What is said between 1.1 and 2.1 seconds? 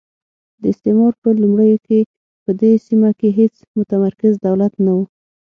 په لومړیو کې